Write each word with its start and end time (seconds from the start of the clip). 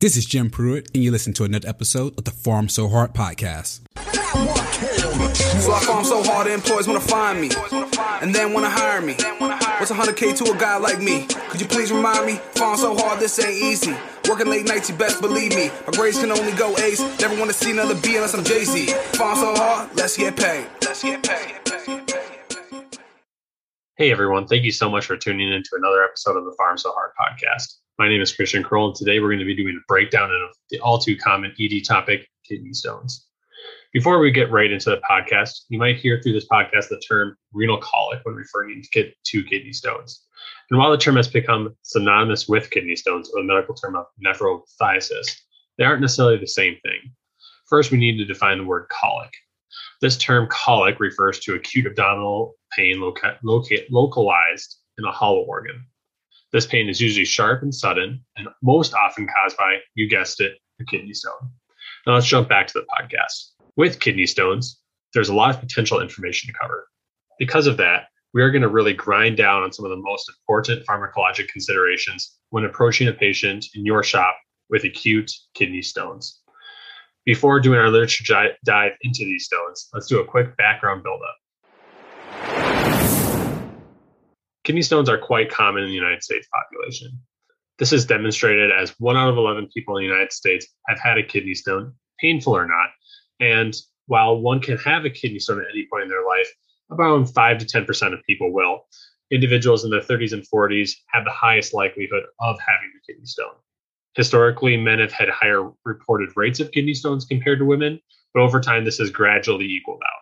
This 0.00 0.16
is 0.16 0.26
Jim 0.26 0.48
Pruitt, 0.48 0.92
and 0.94 1.02
you 1.02 1.10
listen 1.10 1.32
to 1.32 1.42
another 1.42 1.68
episode 1.68 2.16
of 2.16 2.22
the 2.22 2.30
Pharm 2.30 2.70
So 2.70 2.86
Hard 2.86 3.14
podcast. 3.14 3.80
So 5.60 5.72
I 5.72 5.80
farm 5.80 6.04
so 6.04 6.22
hard, 6.22 6.46
the 6.46 6.54
employees 6.54 6.86
wanna 6.86 7.00
find 7.00 7.40
me, 7.40 7.50
and 8.22 8.32
then 8.32 8.52
wanna 8.52 8.70
hire 8.70 9.00
me. 9.00 9.14
What's 9.18 9.90
100k 9.90 10.36
to 10.36 10.52
a 10.52 10.56
guy 10.56 10.76
like 10.76 11.00
me? 11.00 11.26
Could 11.48 11.60
you 11.60 11.66
please 11.66 11.90
remind 11.90 12.26
me? 12.26 12.36
Farm 12.54 12.76
so 12.76 12.96
hard, 12.96 13.18
this 13.18 13.40
ain't 13.40 13.60
easy. 13.60 13.92
Working 14.28 14.46
late 14.46 14.68
nights, 14.68 14.88
you 14.88 14.94
best 14.94 15.20
believe 15.20 15.56
me. 15.56 15.68
My 15.84 15.92
grades 15.92 16.20
can 16.20 16.30
only 16.30 16.52
go 16.52 16.76
ace. 16.76 17.00
Never 17.18 17.36
wanna 17.36 17.52
see 17.52 17.72
another 17.72 17.96
B 17.96 18.14
unless 18.14 18.34
I'm 18.34 18.44
Jay 18.44 18.62
Z. 18.62 18.92
Farm 19.18 19.36
so 19.36 19.52
hard, 19.56 19.96
let's 19.96 20.16
get 20.16 20.36
paid. 20.36 20.68
Let's 20.80 21.02
get 21.02 21.24
paid. 21.24 21.56
Hey 23.96 24.12
everyone, 24.12 24.46
thank 24.46 24.62
you 24.62 24.70
so 24.70 24.88
much 24.88 25.06
for 25.06 25.16
tuning 25.16 25.52
in 25.52 25.64
to 25.64 25.70
another 25.76 26.04
episode 26.04 26.36
of 26.36 26.44
the 26.44 26.54
Pharm 26.56 26.78
So 26.78 26.92
Hard 26.92 27.10
podcast. 27.20 27.78
My 27.98 28.08
name 28.08 28.20
is 28.20 28.32
Christian 28.32 28.62
Kroll, 28.62 28.86
and 28.86 28.94
today 28.94 29.18
we're 29.18 29.26
going 29.26 29.40
to 29.40 29.44
be 29.44 29.56
doing 29.56 29.76
a 29.76 29.84
breakdown 29.88 30.30
of 30.30 30.54
the 30.70 30.78
all 30.78 31.00
too 31.00 31.16
common 31.16 31.52
ED 31.58 31.84
topic, 31.84 32.28
kidney 32.48 32.72
stones. 32.72 33.26
Before 33.92 34.20
we 34.20 34.30
get 34.30 34.52
right 34.52 34.70
into 34.70 34.90
the 34.90 35.00
podcast, 35.10 35.62
you 35.68 35.80
might 35.80 35.96
hear 35.96 36.22
through 36.22 36.34
this 36.34 36.46
podcast 36.46 36.90
the 36.90 37.00
term 37.00 37.36
renal 37.52 37.78
colic 37.78 38.20
when 38.22 38.36
referring 38.36 38.84
to, 38.92 39.42
kidney 39.42 39.72
stones. 39.72 40.24
And 40.70 40.78
while 40.78 40.92
the 40.92 40.96
term 40.96 41.16
has 41.16 41.26
become 41.26 41.74
synonymous 41.82 42.46
with 42.46 42.70
kidney 42.70 42.94
stones 42.94 43.32
or 43.34 43.42
the 43.42 43.48
medical 43.48 43.74
term 43.74 43.96
of 43.96 44.06
nephrolithiasis, 44.24 45.36
they 45.76 45.84
aren't 45.84 46.00
necessarily 46.00 46.36
the 46.36 46.46
same 46.46 46.76
thing. 46.84 47.00
First, 47.68 47.90
we 47.90 47.98
need 47.98 48.16
to 48.18 48.24
define 48.24 48.58
the 48.58 48.64
word 48.64 48.86
colic. 48.90 49.32
This 50.00 50.16
term 50.16 50.46
colic 50.48 51.00
refers 51.00 51.40
to 51.40 51.56
acute 51.56 51.86
abdominal 51.86 52.54
pain 52.76 53.00
loca- 53.00 53.40
loca- 53.42 53.90
localized 53.90 54.76
in 54.98 55.04
a 55.04 55.10
hollow 55.10 55.40
organ. 55.40 55.84
This 56.52 56.66
pain 56.66 56.88
is 56.88 57.00
usually 57.00 57.26
sharp 57.26 57.62
and 57.62 57.74
sudden, 57.74 58.24
and 58.36 58.48
most 58.62 58.94
often 58.94 59.26
caused 59.26 59.56
by, 59.56 59.76
you 59.94 60.08
guessed 60.08 60.40
it, 60.40 60.52
a 60.80 60.84
kidney 60.84 61.12
stone. 61.12 61.50
Now 62.06 62.14
let's 62.14 62.26
jump 62.26 62.48
back 62.48 62.66
to 62.68 62.72
the 62.74 62.86
podcast. 62.86 63.52
With 63.76 64.00
kidney 64.00 64.26
stones, 64.26 64.80
there's 65.12 65.28
a 65.28 65.34
lot 65.34 65.54
of 65.54 65.60
potential 65.60 66.00
information 66.00 66.50
to 66.52 66.58
cover. 66.58 66.88
Because 67.38 67.66
of 67.66 67.76
that, 67.76 68.06
we 68.32 68.42
are 68.42 68.50
going 68.50 68.62
to 68.62 68.68
really 68.68 68.94
grind 68.94 69.36
down 69.36 69.62
on 69.62 69.72
some 69.72 69.84
of 69.84 69.90
the 69.90 69.96
most 69.96 70.30
important 70.30 70.86
pharmacologic 70.86 71.48
considerations 71.48 72.38
when 72.50 72.64
approaching 72.64 73.08
a 73.08 73.12
patient 73.12 73.66
in 73.74 73.84
your 73.84 74.02
shop 74.02 74.36
with 74.70 74.84
acute 74.84 75.30
kidney 75.54 75.82
stones. 75.82 76.40
Before 77.24 77.60
doing 77.60 77.78
our 77.78 77.90
literature 77.90 78.52
dive 78.64 78.92
into 79.02 79.20
these 79.20 79.44
stones, 79.44 79.88
let's 79.92 80.06
do 80.06 80.20
a 80.20 80.24
quick 80.24 80.56
background 80.56 81.02
buildup. 81.02 81.36
Kidney 84.68 84.82
stones 84.82 85.08
are 85.08 85.16
quite 85.16 85.50
common 85.50 85.82
in 85.82 85.88
the 85.88 85.94
United 85.94 86.22
States 86.22 86.46
population. 86.52 87.18
This 87.78 87.90
is 87.90 88.04
demonstrated 88.04 88.70
as 88.70 88.90
one 89.00 89.16
out 89.16 89.30
of 89.30 89.38
11 89.38 89.70
people 89.72 89.96
in 89.96 90.02
the 90.02 90.08
United 90.10 90.30
States 90.30 90.66
have 90.88 91.00
had 91.00 91.16
a 91.16 91.22
kidney 91.22 91.54
stone, 91.54 91.94
painful 92.20 92.54
or 92.54 92.66
not. 92.66 92.90
And 93.40 93.74
while 94.08 94.38
one 94.38 94.60
can 94.60 94.76
have 94.76 95.06
a 95.06 95.10
kidney 95.10 95.38
stone 95.38 95.62
at 95.62 95.70
any 95.72 95.86
point 95.90 96.02
in 96.02 96.10
their 96.10 96.26
life, 96.26 96.52
about 96.90 97.30
5 97.30 97.58
to 97.58 97.64
10% 97.64 98.12
of 98.12 98.22
people 98.26 98.52
will. 98.52 98.86
Individuals 99.30 99.84
in 99.84 99.90
their 99.90 100.02
30s 100.02 100.34
and 100.34 100.44
40s 100.54 100.90
have 101.14 101.24
the 101.24 101.30
highest 101.30 101.72
likelihood 101.72 102.24
of 102.38 102.58
having 102.60 102.92
a 102.94 103.10
kidney 103.10 103.24
stone. 103.24 103.54
Historically, 104.16 104.76
men 104.76 104.98
have 104.98 105.12
had 105.12 105.30
higher 105.30 105.70
reported 105.86 106.28
rates 106.36 106.60
of 106.60 106.72
kidney 106.72 106.92
stones 106.92 107.24
compared 107.24 107.58
to 107.60 107.64
women, 107.64 107.98
but 108.34 108.42
over 108.42 108.60
time, 108.60 108.84
this 108.84 108.98
has 108.98 109.08
gradually 109.08 109.64
equaled 109.64 110.02
out. 110.02 110.17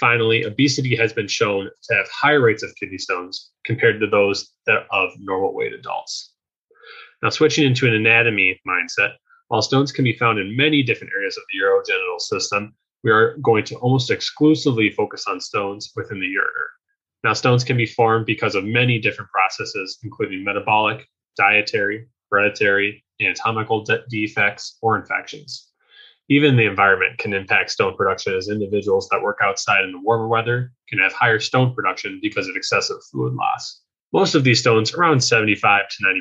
Finally, 0.00 0.44
obesity 0.44 0.96
has 0.96 1.12
been 1.12 1.28
shown 1.28 1.70
to 1.82 1.94
have 1.94 2.06
higher 2.10 2.40
rates 2.40 2.62
of 2.62 2.74
kidney 2.74 2.98
stones 2.98 3.52
compared 3.64 4.00
to 4.00 4.06
those 4.06 4.50
that 4.66 4.86
of 4.90 5.10
normal 5.18 5.54
weight 5.54 5.72
adults. 5.72 6.34
Now, 7.22 7.30
switching 7.30 7.64
into 7.64 7.86
an 7.86 7.94
anatomy 7.94 8.60
mindset, 8.66 9.14
while 9.48 9.62
stones 9.62 9.92
can 9.92 10.04
be 10.04 10.12
found 10.12 10.38
in 10.38 10.56
many 10.56 10.82
different 10.82 11.12
areas 11.14 11.36
of 11.36 11.44
the 11.52 11.64
urogenital 11.64 12.20
system, 12.20 12.74
we 13.04 13.10
are 13.10 13.36
going 13.38 13.64
to 13.64 13.76
almost 13.76 14.10
exclusively 14.10 14.90
focus 14.90 15.26
on 15.28 15.40
stones 15.40 15.92
within 15.94 16.18
the 16.18 16.26
ureter. 16.26 16.68
Now, 17.22 17.32
stones 17.32 17.62
can 17.62 17.76
be 17.76 17.86
formed 17.86 18.26
because 18.26 18.54
of 18.54 18.64
many 18.64 18.98
different 18.98 19.30
processes, 19.30 19.98
including 20.02 20.42
metabolic, 20.42 21.06
dietary, 21.36 22.08
hereditary, 22.30 23.04
anatomical 23.20 23.84
de- 23.84 24.04
defects, 24.08 24.78
or 24.82 24.98
infections. 24.98 25.72
Even 26.30 26.56
the 26.56 26.64
environment 26.64 27.18
can 27.18 27.34
impact 27.34 27.70
stone 27.70 27.96
production 27.96 28.34
as 28.34 28.48
individuals 28.48 29.08
that 29.10 29.22
work 29.22 29.38
outside 29.42 29.84
in 29.84 29.92
the 29.92 30.00
warmer 30.00 30.26
weather 30.26 30.72
can 30.88 30.98
have 30.98 31.12
higher 31.12 31.38
stone 31.38 31.74
production 31.74 32.18
because 32.22 32.48
of 32.48 32.56
excessive 32.56 32.96
fluid 33.10 33.34
loss. 33.34 33.82
Most 34.12 34.34
of 34.34 34.44
these 34.44 34.60
stones, 34.60 34.94
around 34.94 35.22
75 35.22 35.82
to 35.88 36.04
90%, 36.04 36.12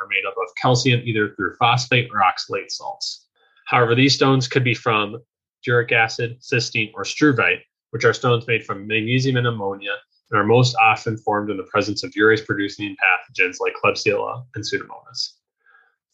are 0.00 0.08
made 0.08 0.26
up 0.26 0.34
of 0.36 0.54
calcium 0.60 1.00
either 1.04 1.34
through 1.34 1.54
phosphate 1.56 2.10
or 2.12 2.22
oxalate 2.22 2.70
salts. 2.70 3.28
However, 3.66 3.94
these 3.94 4.14
stones 4.14 4.48
could 4.48 4.64
be 4.64 4.74
from 4.74 5.22
uric 5.64 5.92
acid, 5.92 6.40
cystine, 6.40 6.90
or 6.94 7.04
struvite, 7.04 7.60
which 7.90 8.04
are 8.04 8.12
stones 8.12 8.46
made 8.48 8.64
from 8.64 8.86
magnesium 8.86 9.36
and 9.36 9.46
ammonia 9.46 9.96
and 10.30 10.40
are 10.40 10.44
most 10.44 10.74
often 10.82 11.16
formed 11.18 11.50
in 11.50 11.56
the 11.56 11.62
presence 11.64 12.02
of 12.02 12.10
urease 12.12 12.44
producing 12.44 12.96
pathogens 12.96 13.58
like 13.60 13.74
Klebsiella 13.74 14.44
and 14.54 14.64
Pseudomonas. 14.64 15.34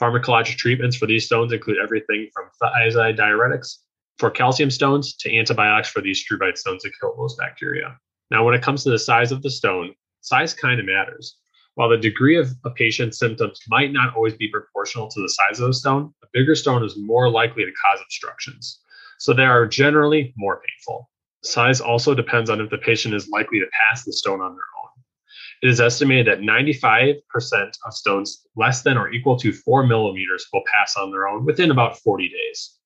Pharmacologic 0.00 0.56
treatments 0.56 0.96
for 0.96 1.06
these 1.06 1.26
stones 1.26 1.52
include 1.52 1.78
everything 1.82 2.28
from 2.32 2.48
thiazide 2.62 3.18
diuretics 3.18 3.78
for 4.18 4.30
calcium 4.30 4.70
stones 4.70 5.16
to 5.16 5.36
antibiotics 5.36 5.88
for 5.88 6.00
these 6.00 6.24
struvite 6.24 6.58
stones 6.58 6.82
to 6.82 6.90
kill 7.00 7.14
those 7.16 7.36
bacteria. 7.36 7.96
Now, 8.30 8.44
when 8.44 8.54
it 8.54 8.62
comes 8.62 8.84
to 8.84 8.90
the 8.90 8.98
size 8.98 9.32
of 9.32 9.42
the 9.42 9.50
stone, 9.50 9.94
size 10.20 10.54
kind 10.54 10.78
of 10.80 10.86
matters. 10.86 11.36
While 11.74 11.88
the 11.88 11.96
degree 11.96 12.36
of 12.36 12.50
a 12.64 12.70
patient's 12.70 13.18
symptoms 13.18 13.60
might 13.68 13.92
not 13.92 14.14
always 14.16 14.34
be 14.34 14.48
proportional 14.48 15.08
to 15.08 15.20
the 15.20 15.28
size 15.28 15.60
of 15.60 15.68
the 15.68 15.74
stone, 15.74 16.12
a 16.22 16.26
bigger 16.32 16.56
stone 16.56 16.84
is 16.84 16.96
more 16.96 17.30
likely 17.30 17.64
to 17.64 17.70
cause 17.70 18.00
obstructions. 18.02 18.80
So 19.18 19.32
they 19.32 19.44
are 19.44 19.66
generally 19.66 20.34
more 20.36 20.60
painful. 20.60 21.08
Size 21.44 21.80
also 21.80 22.14
depends 22.14 22.50
on 22.50 22.60
if 22.60 22.70
the 22.70 22.78
patient 22.78 23.14
is 23.14 23.28
likely 23.28 23.60
to 23.60 23.66
pass 23.80 24.04
the 24.04 24.12
stone 24.12 24.40
on 24.40 24.52
their 24.52 24.64
own. 24.76 24.77
It 25.60 25.68
is 25.68 25.80
estimated 25.80 26.28
that 26.28 26.40
95% 26.40 27.20
of 27.84 27.92
stones 27.92 28.46
less 28.54 28.82
than 28.82 28.96
or 28.96 29.10
equal 29.10 29.36
to 29.38 29.52
four 29.52 29.84
millimeters 29.84 30.46
will 30.52 30.62
pass 30.72 30.94
on 30.96 31.10
their 31.10 31.26
own 31.26 31.44
within 31.44 31.72
about 31.72 31.98
40 31.98 32.28
days. 32.28 32.78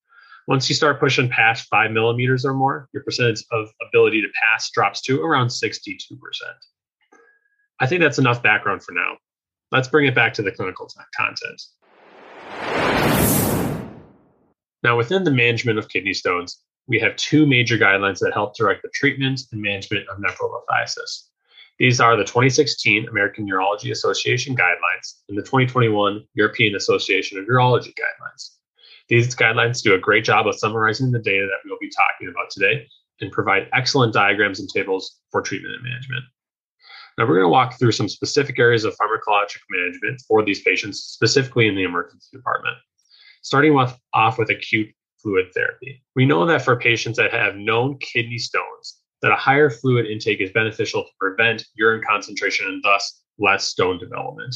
Once 0.49 0.71
you 0.71 0.75
start 0.75 0.99
pushing 0.99 1.29
past 1.29 1.69
five 1.69 1.91
millimeters 1.91 2.47
or 2.47 2.55
more, 2.55 2.89
your 2.95 3.03
percentage 3.05 3.45
of 3.53 3.69
ability 3.87 4.23
to 4.23 4.29
pass 4.43 4.71
drops 4.71 5.03
to 5.03 5.21
around 5.21 5.49
62%. 5.49 5.93
I 7.79 7.87
think 7.87 8.01
that's 8.01 8.19
enough 8.19 8.43
background 8.43 8.83
for 8.83 8.93
now. 8.93 9.19
Let's 9.71 9.89
bring 9.89 10.07
it 10.07 10.15
back 10.15 10.33
to 10.35 10.43
the 10.43 10.51
clinical 10.51 10.87
t- 10.87 11.01
content. 11.15 11.63
Now, 14.83 14.97
within 14.97 15.25
the 15.25 15.31
management 15.31 15.79
of 15.79 15.91
kidney 15.91 16.15
stones, 16.15 16.63
we 16.89 16.99
have 17.01 17.15
two 17.17 17.47
major 17.47 17.77
guidelines 17.77 18.19
that 18.21 18.33
help 18.33 18.57
direct 18.57 18.83
the 18.83 18.91
treatment 18.95 19.43
and 19.53 19.61
management 19.61 20.09
of 20.09 20.19
nephrolithiasis. 20.19 21.29
These 21.83 21.99
are 21.99 22.17
the 22.17 22.23
2016 22.23 23.09
American 23.09 23.45
Urology 23.51 23.91
Association 23.91 24.55
guidelines 24.55 25.17
and 25.29 25.37
the 25.37 25.43
2021 25.43 26.23
European 26.35 26.77
Association 26.77 27.41
of 27.41 27.47
Urology 27.47 27.89
guidelines. 27.89 28.51
These 29.09 29.35
guidelines 29.35 29.83
do 29.83 29.93
a 29.93 29.99
great 29.99 30.25
job 30.25 30.47
of 30.47 30.57
summarizing 30.57 31.11
the 31.11 31.19
data 31.19 31.45
that 31.45 31.59
we'll 31.65 31.81
be 31.81 31.91
talking 31.91 32.29
about 32.29 32.51
today 32.51 32.87
and 33.21 33.33
provide 33.33 33.69
excellent 33.73 34.15
diagrams 34.15 34.61
and 34.61 34.69
tables 34.69 35.19
for 35.33 35.43
treatment 35.43 35.75
and 35.75 35.83
management. 35.83 36.23
Now, 37.19 37.25
we're 37.25 37.35
going 37.35 37.47
to 37.47 37.49
walk 37.49 37.77
through 37.81 37.91
some 37.91 38.09
specific 38.09 38.61
areas 38.61 38.85
of 38.85 38.95
pharmacologic 38.95 39.59
management 39.69 40.23
for 40.29 40.45
these 40.45 40.63
patients, 40.63 41.01
specifically 41.01 41.67
in 41.67 41.75
the 41.75 41.83
emergency 41.83 42.29
department. 42.33 42.77
Starting 43.43 43.75
with, 43.75 43.93
off 44.15 44.39
with 44.39 44.51
acute 44.51 44.95
fluid 45.21 45.47
therapy. 45.53 46.01
We 46.15 46.27
know 46.27 46.47
that 46.47 46.63
for 46.63 46.77
patients 46.77 47.17
that 47.17 47.33
have 47.33 47.57
known 47.57 47.99
kidney 47.99 48.39
stones, 48.39 49.02
that 49.23 49.33
a 49.33 49.37
higher 49.37 49.71
fluid 49.71 50.07
intake 50.07 50.41
is 50.41 50.51
beneficial 50.51 51.05
to 51.05 51.11
prevent 51.19 51.65
urine 51.75 52.03
concentration 52.07 52.67
and 52.67 52.83
thus 52.83 53.23
less 53.39 53.65
stone 53.65 53.99
development. 53.99 54.55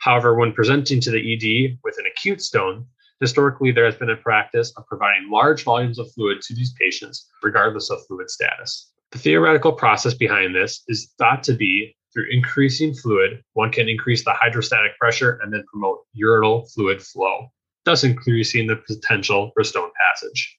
However, 0.00 0.34
when 0.34 0.52
presenting 0.52 1.00
to 1.00 1.10
the 1.10 1.18
ED 1.18 1.78
with 1.84 1.96
an 1.98 2.06
acute 2.06 2.42
stone, 2.42 2.86
historically 3.20 3.70
there 3.70 3.84
has 3.84 3.96
been 3.96 4.10
a 4.10 4.16
practice 4.16 4.72
of 4.76 4.86
providing 4.86 5.30
large 5.30 5.64
volumes 5.64 5.98
of 5.98 6.10
fluid 6.12 6.40
to 6.42 6.54
these 6.54 6.72
patients, 6.80 7.28
regardless 7.42 7.90
of 7.90 8.04
fluid 8.06 8.30
status. 8.30 8.92
The 9.12 9.18
theoretical 9.18 9.72
process 9.72 10.14
behind 10.14 10.54
this 10.54 10.82
is 10.88 11.12
thought 11.18 11.42
to 11.44 11.52
be 11.52 11.96
through 12.12 12.26
increasing 12.30 12.94
fluid, 12.94 13.42
one 13.52 13.70
can 13.70 13.88
increase 13.88 14.24
the 14.24 14.32
hydrostatic 14.32 14.98
pressure 14.98 15.38
and 15.42 15.52
then 15.52 15.64
promote 15.70 16.00
urinal 16.12 16.66
fluid 16.74 17.00
flow, 17.00 17.48
thus 17.84 18.02
increasing 18.04 18.66
the 18.66 18.76
potential 18.76 19.52
for 19.54 19.62
stone 19.62 19.90
passage. 20.08 20.58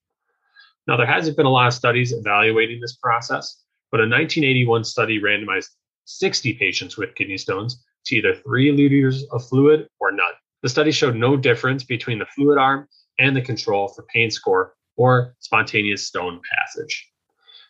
Now, 0.87 0.97
there 0.97 1.05
hasn't 1.05 1.37
been 1.37 1.45
a 1.45 1.51
lot 1.51 1.67
of 1.67 1.73
studies 1.73 2.11
evaluating 2.11 2.79
this 2.79 2.95
process, 2.95 3.63
but 3.91 3.99
a 3.99 4.03
1981 4.03 4.83
study 4.83 5.21
randomized 5.21 5.69
60 6.05 6.53
patients 6.55 6.97
with 6.97 7.15
kidney 7.15 7.37
stones 7.37 7.83
to 8.05 8.15
either 8.15 8.35
three 8.35 8.71
liters 8.71 9.23
of 9.31 9.47
fluid 9.47 9.87
or 9.99 10.11
none. 10.11 10.33
The 10.63 10.69
study 10.69 10.91
showed 10.91 11.15
no 11.15 11.37
difference 11.37 11.83
between 11.83 12.19
the 12.19 12.25
fluid 12.25 12.57
arm 12.57 12.87
and 13.19 13.35
the 13.35 13.41
control 13.41 13.87
for 13.87 14.05
pain 14.13 14.31
score 14.31 14.73
or 14.97 15.35
spontaneous 15.39 16.07
stone 16.07 16.41
passage. 16.51 17.07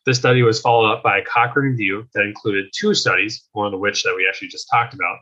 This 0.05 0.17
study 0.17 0.41
was 0.41 0.59
followed 0.59 0.91
up 0.91 1.03
by 1.03 1.19
a 1.19 1.25
Cochrane 1.25 1.71
review 1.71 2.07
that 2.13 2.23
included 2.23 2.71
two 2.73 2.93
studies, 2.93 3.47
one 3.51 3.73
of 3.73 3.79
which 3.79 4.03
that 4.03 4.15
we 4.15 4.27
actually 4.27 4.47
just 4.47 4.67
talked 4.71 4.93
about. 4.93 5.19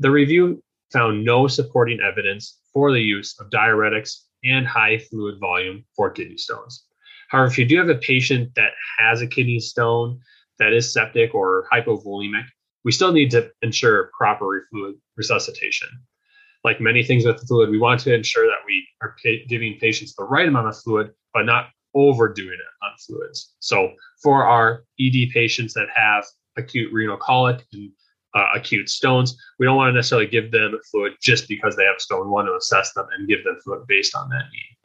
The 0.00 0.10
review 0.10 0.62
found 0.92 1.24
no 1.24 1.46
supporting 1.46 2.00
evidence 2.00 2.58
for 2.72 2.90
the 2.92 3.00
use 3.00 3.38
of 3.38 3.50
diuretics 3.50 4.24
and 4.44 4.66
high 4.66 4.98
fluid 4.98 5.38
volume 5.38 5.84
for 5.94 6.10
kidney 6.10 6.36
stones. 6.36 6.84
However, 7.32 7.50
if 7.50 7.56
you 7.56 7.64
do 7.64 7.78
have 7.78 7.88
a 7.88 7.94
patient 7.94 8.54
that 8.56 8.72
has 8.98 9.22
a 9.22 9.26
kidney 9.26 9.58
stone 9.58 10.20
that 10.58 10.74
is 10.74 10.92
septic 10.92 11.34
or 11.34 11.66
hypovolemic, 11.72 12.44
we 12.84 12.92
still 12.92 13.10
need 13.10 13.30
to 13.30 13.50
ensure 13.62 14.10
proper 14.16 14.66
fluid 14.70 14.96
resuscitation. 15.16 15.88
Like 16.62 16.78
many 16.78 17.02
things 17.02 17.24
with 17.24 17.40
fluid, 17.48 17.70
we 17.70 17.78
want 17.78 18.00
to 18.00 18.14
ensure 18.14 18.46
that 18.46 18.66
we 18.66 18.86
are 19.00 19.16
pa- 19.24 19.46
giving 19.48 19.78
patients 19.78 20.14
the 20.14 20.24
right 20.24 20.46
amount 20.46 20.68
of 20.68 20.78
fluid, 20.78 21.12
but 21.32 21.46
not 21.46 21.70
overdoing 21.94 22.52
it 22.52 22.84
on 22.84 22.92
fluids. 22.98 23.54
So, 23.60 23.92
for 24.22 24.44
our 24.44 24.84
ED 25.00 25.30
patients 25.32 25.72
that 25.72 25.88
have 25.96 26.24
acute 26.58 26.92
renal 26.92 27.16
colic 27.16 27.64
and 27.72 27.90
uh, 28.34 28.48
acute 28.54 28.90
stones, 28.90 29.40
we 29.58 29.64
don't 29.64 29.76
want 29.76 29.88
to 29.88 29.94
necessarily 29.94 30.26
give 30.26 30.52
them 30.52 30.78
fluid 30.90 31.14
just 31.22 31.48
because 31.48 31.76
they 31.76 31.84
have 31.84 31.96
a 31.96 32.00
stone. 32.00 32.26
We 32.26 32.30
want 32.30 32.48
to 32.48 32.56
assess 32.56 32.92
them 32.92 33.06
and 33.16 33.26
give 33.26 33.42
them 33.42 33.56
fluid 33.64 33.86
based 33.88 34.14
on 34.14 34.28
that 34.28 34.44
need. 34.52 34.81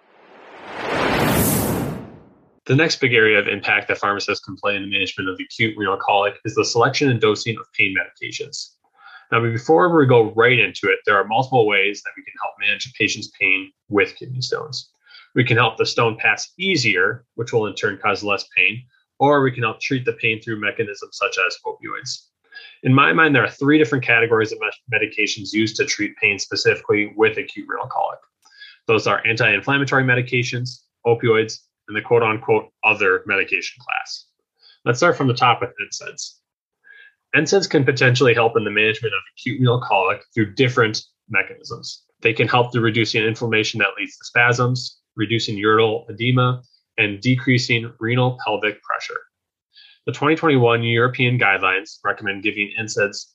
The 2.67 2.75
next 2.75 2.99
big 2.99 3.13
area 3.13 3.39
of 3.39 3.47
impact 3.47 3.87
that 3.87 3.97
pharmacists 3.97 4.43
can 4.43 4.57
play 4.57 4.75
in 4.75 4.81
the 4.81 4.89
management 4.89 5.29
of 5.29 5.39
acute 5.39 5.77
renal 5.77 5.95
colic 5.95 6.35
is 6.43 6.53
the 6.53 6.65
selection 6.65 7.09
and 7.09 7.21
dosing 7.21 7.55
of 7.57 7.65
pain 7.71 7.95
medications. 7.95 8.71
Now, 9.31 9.39
before 9.39 9.97
we 9.97 10.05
go 10.05 10.33
right 10.33 10.59
into 10.59 10.87
it, 10.87 10.99
there 11.05 11.15
are 11.15 11.23
multiple 11.23 11.65
ways 11.65 12.01
that 12.03 12.11
we 12.17 12.23
can 12.23 12.33
help 12.41 12.55
manage 12.59 12.85
a 12.85 12.89
patient's 12.99 13.31
pain 13.39 13.71
with 13.87 14.17
kidney 14.17 14.41
stones. 14.41 14.89
We 15.33 15.45
can 15.45 15.55
help 15.55 15.77
the 15.77 15.85
stone 15.85 16.17
pass 16.17 16.51
easier, 16.59 17.23
which 17.35 17.53
will 17.53 17.67
in 17.67 17.75
turn 17.75 17.99
cause 18.03 18.21
less 18.21 18.45
pain, 18.53 18.83
or 19.17 19.41
we 19.41 19.51
can 19.53 19.63
help 19.63 19.79
treat 19.79 20.03
the 20.03 20.13
pain 20.13 20.41
through 20.41 20.59
mechanisms 20.59 21.17
such 21.17 21.37
as 21.47 21.57
opioids. 21.65 22.27
In 22.83 22.93
my 22.93 23.13
mind, 23.13 23.33
there 23.33 23.45
are 23.45 23.49
three 23.49 23.77
different 23.77 24.03
categories 24.03 24.51
of 24.51 24.59
medications 24.91 25.53
used 25.53 25.77
to 25.77 25.85
treat 25.85 26.17
pain 26.17 26.37
specifically 26.37 27.13
with 27.15 27.37
acute 27.37 27.67
renal 27.69 27.87
colic. 27.87 28.19
Those 28.87 29.07
are 29.07 29.25
anti 29.25 29.53
inflammatory 29.53 30.03
medications, 30.03 30.81
opioids, 31.05 31.59
and 31.87 31.95
the 31.95 32.01
quote 32.01 32.23
unquote 32.23 32.71
other 32.83 33.23
medication 33.25 33.81
class. 33.81 34.25
Let's 34.85 34.99
start 34.99 35.17
from 35.17 35.27
the 35.27 35.33
top 35.33 35.61
with 35.61 35.71
NSAIDs. 35.81 36.35
NSAIDs 37.35 37.69
can 37.69 37.83
potentially 37.83 38.33
help 38.33 38.55
in 38.55 38.63
the 38.63 38.71
management 38.71 39.13
of 39.13 39.21
acute 39.33 39.59
renal 39.59 39.81
colic 39.81 40.21
through 40.33 40.53
different 40.53 41.03
mechanisms. 41.29 42.03
They 42.21 42.33
can 42.33 42.47
help 42.47 42.71
through 42.71 42.81
reducing 42.81 43.23
inflammation 43.23 43.79
that 43.79 43.95
leads 43.97 44.17
to 44.17 44.25
spasms, 44.25 44.99
reducing 45.15 45.57
ureteral 45.57 46.09
edema, 46.09 46.63
and 46.97 47.21
decreasing 47.21 47.93
renal 47.99 48.39
pelvic 48.43 48.81
pressure. 48.81 49.19
The 50.05 50.13
2021 50.13 50.83
European 50.83 51.37
guidelines 51.37 51.97
recommend 52.03 52.43
giving 52.43 52.71
NSAIDs 52.79 53.33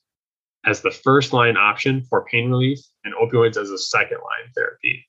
as 0.64 0.80
the 0.80 0.90
first 0.90 1.32
line 1.32 1.56
option 1.56 2.02
for 2.04 2.24
pain 2.24 2.50
relief 2.50 2.78
and 3.04 3.14
opioids 3.14 3.56
as 3.56 3.70
a 3.70 3.78
second 3.78 4.18
line 4.18 4.50
therapy. 4.54 5.06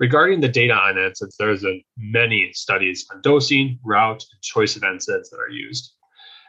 Regarding 0.00 0.40
the 0.40 0.48
data 0.48 0.72
on 0.72 0.94
NSAIDs, 0.94 1.36
there's 1.38 1.62
a, 1.62 1.84
many 1.98 2.50
studies 2.54 3.06
on 3.12 3.20
dosing, 3.20 3.78
route, 3.84 4.24
and 4.32 4.42
choice 4.42 4.74
of 4.74 4.80
NSAIDs 4.80 5.28
that 5.28 5.38
are 5.38 5.50
used. 5.50 5.92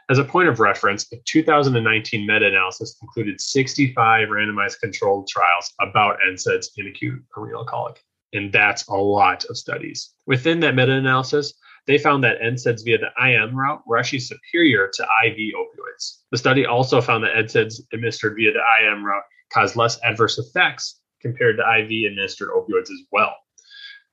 As 0.08 0.18
a 0.18 0.24
point 0.24 0.48
of 0.48 0.58
reference, 0.58 1.06
a 1.12 1.16
2019 1.26 2.26
meta 2.26 2.46
analysis 2.46 2.96
included 3.02 3.38
65 3.42 4.28
randomized 4.28 4.80
controlled 4.80 5.28
trials 5.28 5.70
about 5.82 6.16
NSAIDs 6.26 6.68
in 6.78 6.86
acute 6.86 7.22
renal 7.36 7.66
colic. 7.66 8.02
And 8.32 8.50
that's 8.50 8.88
a 8.88 8.94
lot 8.94 9.44
of 9.44 9.58
studies. 9.58 10.14
Within 10.26 10.60
that 10.60 10.74
meta 10.74 10.92
analysis, 10.92 11.52
they 11.86 11.98
found 11.98 12.24
that 12.24 12.40
NSAIDs 12.40 12.86
via 12.86 12.96
the 12.96 13.10
IM 13.22 13.54
route 13.54 13.82
were 13.86 13.98
actually 13.98 14.20
superior 14.20 14.90
to 14.94 15.02
IV 15.26 15.36
opioids. 15.36 16.20
The 16.30 16.38
study 16.38 16.64
also 16.64 17.02
found 17.02 17.22
that 17.24 17.34
NSAIDs 17.34 17.82
administered 17.92 18.34
via 18.34 18.52
the 18.52 18.62
IM 18.82 19.04
route 19.04 19.24
caused 19.52 19.76
less 19.76 20.00
adverse 20.02 20.38
effects 20.38 21.00
compared 21.20 21.58
to 21.58 21.62
IV 21.62 22.10
administered 22.10 22.48
opioids 22.48 22.90
as 22.90 23.02
well. 23.12 23.36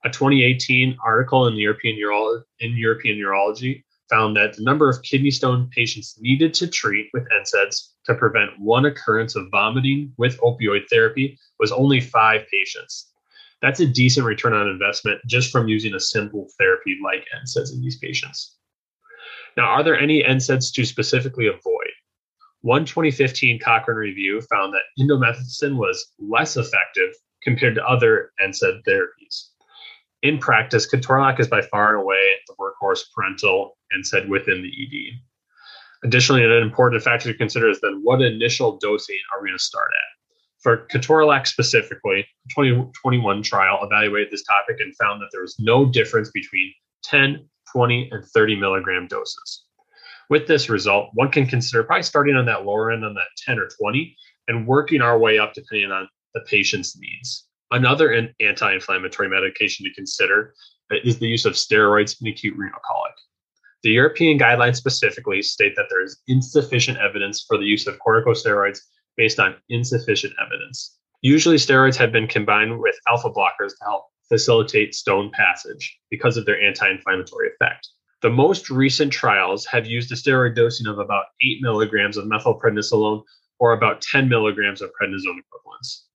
A 0.02 0.08
2018 0.08 0.96
article 1.04 1.46
in 1.46 1.56
European, 1.56 1.98
Neuro- 1.98 2.42
in 2.60 2.74
European 2.74 3.18
Neurology 3.18 3.84
found 4.08 4.34
that 4.34 4.56
the 4.56 4.62
number 4.62 4.88
of 4.88 5.02
kidney 5.02 5.30
stone 5.30 5.68
patients 5.74 6.18
needed 6.18 6.54
to 6.54 6.66
treat 6.66 7.10
with 7.12 7.28
NSAIDs 7.28 7.90
to 8.06 8.14
prevent 8.14 8.58
one 8.58 8.86
occurrence 8.86 9.36
of 9.36 9.50
vomiting 9.50 10.14
with 10.16 10.40
opioid 10.40 10.88
therapy 10.88 11.38
was 11.58 11.70
only 11.70 12.00
five 12.00 12.46
patients. 12.50 13.12
That's 13.60 13.80
a 13.80 13.86
decent 13.86 14.24
return 14.24 14.54
on 14.54 14.68
investment 14.68 15.20
just 15.26 15.52
from 15.52 15.68
using 15.68 15.92
a 15.92 16.00
simple 16.00 16.48
therapy 16.56 16.98
like 17.04 17.26
NSAIDs 17.44 17.74
in 17.74 17.82
these 17.82 17.98
patients. 17.98 18.56
Now, 19.58 19.66
are 19.66 19.84
there 19.84 20.00
any 20.00 20.22
NSAIDs 20.22 20.72
to 20.76 20.86
specifically 20.86 21.46
avoid? 21.46 21.92
One 22.62 22.86
2015 22.86 23.60
Cochrane 23.60 23.98
review 23.98 24.40
found 24.40 24.72
that 24.72 24.82
indomethacin 24.98 25.76
was 25.76 26.14
less 26.18 26.56
effective 26.56 27.10
compared 27.42 27.74
to 27.74 27.86
other 27.86 28.32
NSAID 28.42 28.82
therapies 28.88 29.50
in 30.22 30.38
practice, 30.38 30.88
ketorolac 30.92 31.40
is 31.40 31.48
by 31.48 31.62
far 31.62 31.94
and 31.94 32.02
away 32.02 32.34
the 32.46 32.54
workhorse 32.54 33.02
parenteral 33.16 33.70
NSAID 33.96 34.28
within 34.28 34.62
the 34.62 34.68
ED. 34.68 35.18
Additionally, 36.04 36.44
an 36.44 36.50
important 36.50 37.02
factor 37.02 37.30
to 37.30 37.38
consider 37.38 37.68
is 37.68 37.80
then 37.80 38.00
what 38.02 38.22
initial 38.22 38.78
dosing 38.78 39.18
are 39.32 39.42
we 39.42 39.48
going 39.48 39.58
to 39.58 39.64
start 39.64 39.90
at? 39.92 40.62
For 40.62 40.86
ketorolac 40.92 41.46
specifically, 41.46 42.26
the 42.44 42.50
2021 42.54 43.42
trial 43.42 43.80
evaluated 43.82 44.30
this 44.30 44.44
topic 44.44 44.76
and 44.80 44.94
found 44.96 45.20
that 45.20 45.28
there 45.32 45.42
was 45.42 45.56
no 45.58 45.86
difference 45.86 46.30
between 46.30 46.72
10, 47.04 47.48
20, 47.72 48.08
and 48.12 48.24
30 48.24 48.56
milligram 48.56 49.06
doses. 49.06 49.64
With 50.28 50.46
this 50.46 50.68
result, 50.68 51.10
one 51.14 51.30
can 51.30 51.46
consider 51.46 51.82
probably 51.82 52.02
starting 52.02 52.36
on 52.36 52.44
that 52.46 52.64
lower 52.64 52.92
end 52.92 53.04
on 53.04 53.14
that 53.14 53.28
10 53.44 53.58
or 53.58 53.68
20 53.80 54.16
and 54.48 54.66
working 54.66 55.00
our 55.00 55.18
way 55.18 55.38
up 55.38 55.54
depending 55.54 55.90
on 55.90 56.08
the 56.34 56.40
patient's 56.42 56.96
needs. 56.98 57.46
Another 57.72 58.12
anti 58.40 58.72
inflammatory 58.72 59.28
medication 59.28 59.84
to 59.84 59.94
consider 59.94 60.54
uh, 60.92 60.96
is 61.04 61.20
the 61.20 61.28
use 61.28 61.44
of 61.44 61.52
steroids 61.52 62.20
in 62.20 62.26
acute 62.26 62.56
renal 62.56 62.80
colic. 62.84 63.14
The 63.84 63.92
European 63.92 64.40
guidelines 64.40 64.76
specifically 64.76 65.40
state 65.40 65.74
that 65.76 65.86
there 65.88 66.02
is 66.02 66.20
insufficient 66.26 66.98
evidence 66.98 67.44
for 67.46 67.56
the 67.56 67.64
use 67.64 67.86
of 67.86 67.98
corticosteroids 68.04 68.80
based 69.16 69.38
on 69.38 69.54
insufficient 69.68 70.34
evidence. 70.44 70.98
Usually, 71.22 71.56
steroids 71.56 71.96
have 71.96 72.10
been 72.10 72.26
combined 72.26 72.80
with 72.80 72.98
alpha 73.06 73.30
blockers 73.30 73.70
to 73.78 73.84
help 73.84 74.06
facilitate 74.28 74.94
stone 74.94 75.30
passage 75.32 75.96
because 76.10 76.36
of 76.36 76.46
their 76.46 76.60
anti 76.60 76.90
inflammatory 76.90 77.50
effect. 77.54 77.88
The 78.20 78.30
most 78.30 78.68
recent 78.68 79.12
trials 79.12 79.64
have 79.66 79.86
used 79.86 80.10
a 80.10 80.16
steroid 80.16 80.56
dosing 80.56 80.88
of 80.88 80.98
about 80.98 81.26
8 81.40 81.62
milligrams 81.62 82.16
of 82.16 82.24
methylprednisolone 82.24 83.22
or 83.60 83.74
about 83.74 84.00
10 84.02 84.28
milligrams 84.28 84.82
of 84.82 84.90
prednisone 85.00 85.38
equivalents 85.38 86.08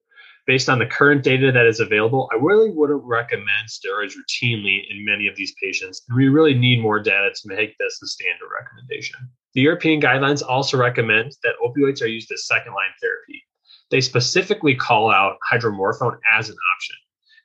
based 0.46 0.70
on 0.70 0.80
the 0.80 0.86
current 0.86 1.24
data 1.24 1.52
that 1.52 1.66
is 1.66 1.80
available, 1.80 2.30
I 2.32 2.38
really 2.40 2.70
wouldn't 2.70 3.04
recommend 3.04 3.68
steroids 3.68 4.14
routinely 4.14 4.84
in 4.90 5.06
many 5.06 5.28
of 5.28 5.36
these 5.36 5.54
patients. 5.62 6.04
And 6.08 6.18
we 6.18 6.28
really 6.28 6.54
need 6.54 6.82
more 6.82 7.00
data 7.00 7.32
to 7.34 7.48
make 7.48 7.78
this 7.78 8.00
a 8.02 8.08
standard 8.08 8.50
recommendation. 8.60 9.20
The 9.54 9.62
European 9.62 10.02
guidelines 10.02 10.44
also 10.48 10.78
recommend 10.78 11.32
that 11.44 11.56
opioids 11.66 12.02
are 12.02 12.08
used 12.08 12.32
as 12.32 12.48
second 12.48 12.74
line 12.74 12.92
therapy. 13.02 13.44
They 13.90 14.02
specifically 14.02 14.76
call 14.76 15.12
out 15.12 15.38
hydromorphone 15.52 16.18
as 16.38 16.50
an 16.50 16.58
option. 16.76 16.96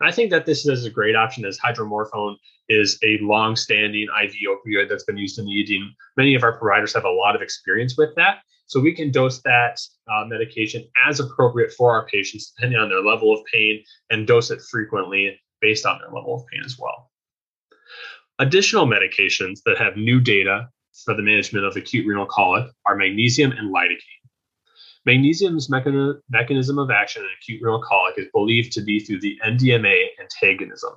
And 0.01 0.09
I 0.09 0.13
think 0.13 0.31
that 0.31 0.47
this 0.47 0.67
is 0.67 0.85
a 0.85 0.91
great 0.91 1.15
option 1.15 1.45
as 1.45 1.59
hydromorphone 1.59 2.37
is 2.69 2.99
a 3.05 3.19
long 3.21 3.57
standing 3.57 4.09
IV 4.23 4.33
opioid 4.49 4.89
that's 4.89 5.05
been 5.05 5.19
used 5.19 5.39
in 5.39 5.45
the 5.45 5.61
ED. 5.61 5.83
Many 6.17 6.35
of 6.35 6.43
our 6.43 6.59
providers 6.59 6.95
have 6.95 7.05
a 7.05 7.11
lot 7.11 7.37
of 7.37 7.43
experience 7.43 7.97
with 7.99 8.15
that. 8.17 8.39
So 8.71 8.79
we 8.79 8.95
can 8.95 9.11
dose 9.11 9.43
that 9.43 9.81
uh, 10.07 10.27
medication 10.27 10.85
as 11.05 11.19
appropriate 11.19 11.73
for 11.73 11.91
our 11.91 12.07
patients, 12.07 12.53
depending 12.53 12.79
on 12.79 12.89
their 12.89 13.03
level 13.03 13.35
of 13.35 13.45
pain, 13.53 13.83
and 14.11 14.29
dose 14.29 14.53
it 14.53 14.63
frequently 14.63 15.37
based 15.61 15.85
on 15.85 15.99
their 15.99 16.13
level 16.13 16.37
of 16.37 16.47
pain 16.47 16.63
as 16.65 16.79
well. 16.79 17.11
Additional 18.39 18.87
medications 18.87 19.59
that 19.67 19.77
have 19.77 19.97
new 19.97 20.21
data 20.21 20.69
for 21.05 21.15
the 21.15 21.23
management 21.23 21.65
of 21.65 21.75
acute 21.75 22.07
renal 22.07 22.27
colic 22.27 22.71
are 22.87 22.95
magnesium 22.95 23.51
and 23.51 23.75
lidocaine. 23.75 24.29
Magnesium's 25.05 25.69
mechanism 25.69 26.79
of 26.79 26.93
action 26.93 27.23
in 27.23 27.29
acute 27.43 27.61
renal 27.61 27.83
colic 27.83 28.15
is 28.19 28.29
believed 28.33 28.71
to 28.75 28.83
be 28.83 29.01
through 29.01 29.19
the 29.19 29.37
NDMA 29.45 30.11
antagonism. 30.21 30.93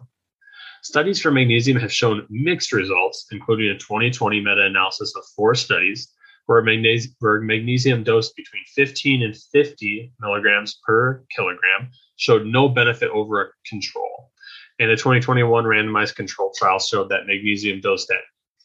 Studies 0.84 1.20
for 1.20 1.32
magnesium 1.32 1.80
have 1.80 1.92
shown 1.92 2.28
mixed 2.30 2.72
results, 2.72 3.26
including 3.32 3.72
a 3.72 3.80
2020 3.80 4.42
meta 4.42 4.62
analysis 4.62 5.16
of 5.16 5.24
four 5.36 5.56
studies 5.56 6.14
where, 6.46 6.62
magnesium, 6.62 7.16
magnesium 7.46 8.04
dosed 8.04 8.36
between 8.36 8.64
15 8.76 9.24
and 9.24 9.36
50 9.36 10.12
milligrams 10.20 10.80
per 10.86 11.24
kilogram 11.36 11.90
showed 12.18 12.46
no 12.46 12.70
benefit 12.70 13.10
over 13.12 13.42
a 13.42 13.48
control. 13.68 14.32
And 14.80 14.90
a 14.90 14.96
2021 14.96 15.64
randomized 15.64 16.16
control 16.16 16.52
trial 16.58 16.80
showed 16.80 17.10
that 17.10 17.28
magnesium 17.28 17.80
dosed 17.80 18.12
at 18.12 18.22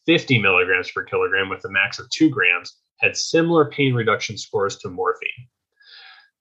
50 0.06 0.38
milligrams 0.38 0.90
per 0.90 1.04
kilogram 1.04 1.48
with 1.48 1.64
a 1.64 1.70
max 1.70 1.98
of 1.98 2.08
2 2.10 2.30
grams 2.30 2.78
had 2.98 3.16
similar 3.16 3.70
pain 3.70 3.94
reduction 3.94 4.36
scores 4.36 4.76
to 4.78 4.88
morphine. 4.88 5.48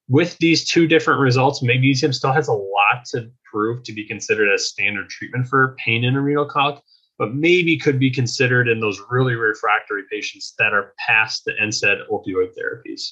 With 0.08 0.38
these 0.38 0.64
two 0.66 0.86
different 0.86 1.20
results, 1.20 1.62
magnesium 1.62 2.14
still 2.14 2.32
has 2.32 2.48
a 2.48 2.52
lot 2.52 3.04
to 3.10 3.30
prove 3.50 3.82
to 3.84 3.92
be 3.92 4.06
considered 4.06 4.52
as 4.52 4.68
standard 4.68 5.10
treatment 5.10 5.46
for 5.46 5.76
pain 5.84 6.02
in 6.02 6.16
a 6.16 6.20
renal 6.20 6.46
colic, 6.46 6.82
but 7.18 7.34
maybe 7.34 7.76
could 7.76 7.98
be 7.98 8.10
considered 8.10 8.68
in 8.68 8.80
those 8.80 9.00
really 9.10 9.34
refractory 9.34 10.04
patients 10.10 10.54
that 10.58 10.72
are 10.72 10.94
past 10.98 11.44
the 11.44 11.52
NSAID 11.60 12.08
opioid 12.10 12.50
therapies. 12.56 13.02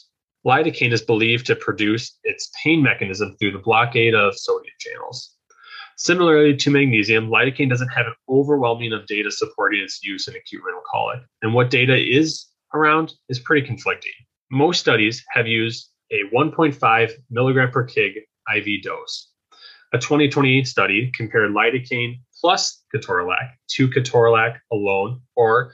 Lidocaine 0.47 0.93
is 0.93 1.03
believed 1.03 1.45
to 1.47 1.57
produce 1.57 2.17
its 2.23 2.51
pain 2.63 2.81
mechanism 2.83 3.37
through 3.39 3.51
the 3.51 3.59
blockade 3.59 4.15
of 4.15 4.39
sodium 4.39 4.75
channels. 4.79 5.35
Similarly 5.97 6.55
to 6.57 6.71
magnesium, 6.71 7.29
lidocaine 7.29 7.71
doesn't 7.71 7.89
have 7.89 8.07
an 8.07 8.15
overwhelming 8.29 8.93
of 8.93 9.07
data 9.07 9.31
supporting 9.31 9.81
its 9.81 10.05
use 10.05 10.29
in 10.29 10.37
acute 10.37 10.63
renal 10.65 10.83
colic. 10.89 11.21
And 11.43 11.53
what 11.53 11.71
data 11.71 11.97
is 11.97 12.47
around 12.75 13.15
is 13.29 13.41
pretty 13.41 13.67
conflicting. 13.67 14.13
Most 14.51 14.79
studies 14.79 15.25
have 15.31 15.49
used 15.49 15.91
a 16.13 16.21
1.5 16.33 17.11
milligram 17.31 17.71
per 17.71 17.87
kg 17.87 18.19
IV 18.55 18.83
dose. 18.83 19.33
A 19.97 19.99
2020 19.99 20.63
study 20.67 21.11
compared 21.17 21.53
lidocaine 21.53 22.21
plus 22.39 22.85
ketorolac 22.95 23.53
to 23.69 23.89
ketorolac 23.89 24.59
alone 24.71 25.23
or 25.37 25.73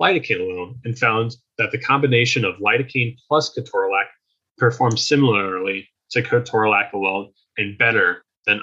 lidocaine 0.00 0.38
alone 0.38 0.78
and 0.84 0.96
found 0.96 1.34
that 1.56 1.72
the 1.72 1.80
combination 1.80 2.44
of 2.44 2.54
lidocaine 2.58 3.16
plus 3.26 3.52
ketorolac 3.52 4.04
performed 4.58 5.00
similarly 5.00 5.88
to 6.12 6.22
ketorolac 6.22 6.92
alone 6.92 7.32
and 7.56 7.76
better 7.78 8.24
than 8.46 8.60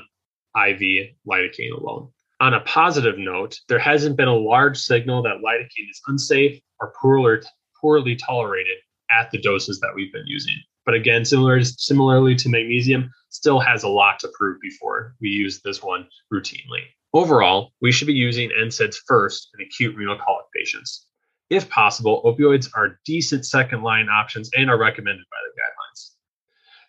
IV 0.55 1.09
lidocaine 1.27 1.77
alone. 1.77 2.09
On 2.39 2.53
a 2.53 2.61
positive 2.61 3.17
note, 3.17 3.59
there 3.67 3.79
hasn't 3.79 4.15
been 4.15 4.29
a 4.29 4.33
large 4.33 4.77
signal 4.77 5.21
that 5.23 5.41
lidocaine 5.45 5.89
is 5.89 6.01
unsafe 6.07 6.57
or 6.79 6.93
poorly, 7.01 7.41
poorly 7.81 8.15
tolerated 8.15 8.77
at 9.11 9.29
the 9.31 9.41
doses 9.41 9.81
that 9.81 9.91
we've 9.93 10.13
been 10.13 10.25
using. 10.25 10.55
But 10.86 10.96
again, 10.96 11.25
similar, 11.25 11.63
similarly 11.63 12.36
to 12.36 12.50
magnesium, 12.50 13.12
still 13.30 13.60
has 13.60 13.84
a 13.84 13.89
lot 13.89 14.20
to 14.20 14.32
prove 14.38 14.62
before 14.62 15.15
we 15.20 15.30
use 15.30 15.62
this 15.63 15.82
one 15.82 16.08
routinely. 16.32 16.84
Overall, 17.13 17.72
we 17.82 17.92
should 17.92 18.08
be 18.08 18.13
using 18.13 18.50
NSAIDs 18.50 18.98
first 19.08 19.50
in 19.58 19.65
acute 19.65 19.96
renal 19.96 20.18
colic 20.18 20.46
patients. 20.56 21.08
If 21.50 21.70
possible, 21.70 22.22
opioids 22.24 22.70
are 22.75 23.00
decent 23.06 23.46
second 23.46 23.84
line 23.84 24.10
options 24.10 24.50
and 24.56 24.70
are 24.70 24.77
recommended 24.77 25.25
by 25.32 25.38
the 25.44 25.62
guidelines. 25.62 26.12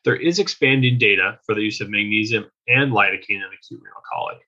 There 0.04 0.16
is 0.16 0.38
expanding 0.38 0.98
data 0.98 1.38
for 1.46 1.54
the 1.54 1.62
use 1.62 1.80
of 1.80 1.90
magnesium 1.90 2.46
and 2.68 2.92
lidocaine 2.92 3.36
in 3.36 3.42
acute 3.44 3.80
renal 3.82 4.02
colic. 4.12 4.38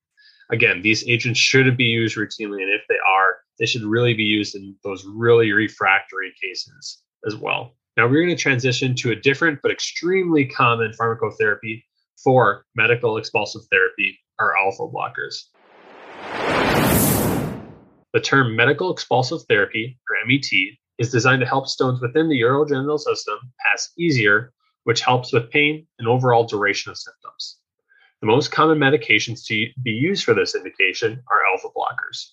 Again, 0.50 0.82
these 0.82 1.06
agents 1.08 1.38
shouldn't 1.38 1.76
be 1.76 1.84
used 1.84 2.16
routinely, 2.16 2.62
and 2.62 2.72
if 2.72 2.82
they 2.88 2.98
are, 3.06 3.36
they 3.58 3.66
should 3.66 3.82
really 3.82 4.14
be 4.14 4.24
used 4.24 4.54
in 4.54 4.74
those 4.82 5.04
really 5.04 5.52
refractory 5.52 6.32
cases 6.42 7.02
as 7.26 7.36
well. 7.36 7.77
Now, 7.98 8.06
we're 8.06 8.24
going 8.24 8.36
to 8.36 8.40
transition 8.40 8.94
to 8.94 9.10
a 9.10 9.16
different 9.16 9.58
but 9.60 9.72
extremely 9.72 10.46
common 10.46 10.92
pharmacotherapy 10.92 11.82
for 12.22 12.64
medical 12.76 13.16
expulsive 13.16 13.62
therapy, 13.72 14.16
our 14.38 14.56
alpha 14.56 14.86
blockers. 14.86 15.46
The 18.12 18.20
term 18.20 18.54
medical 18.54 18.92
expulsive 18.92 19.40
therapy, 19.48 19.98
or 20.08 20.28
MET, 20.28 20.46
is 20.98 21.10
designed 21.10 21.40
to 21.40 21.46
help 21.46 21.66
stones 21.66 22.00
within 22.00 22.28
the 22.28 22.40
urogenital 22.40 23.00
system 23.00 23.36
pass 23.66 23.90
easier, 23.98 24.52
which 24.84 25.00
helps 25.00 25.32
with 25.32 25.50
pain 25.50 25.84
and 25.98 26.06
overall 26.06 26.44
duration 26.44 26.92
of 26.92 26.98
symptoms. 26.98 27.58
The 28.20 28.28
most 28.28 28.52
common 28.52 28.78
medications 28.78 29.44
to 29.46 29.66
be 29.82 29.90
used 29.90 30.22
for 30.22 30.34
this 30.34 30.54
indication 30.54 31.20
are 31.32 31.52
alpha 31.52 31.66
blockers. 31.76 32.30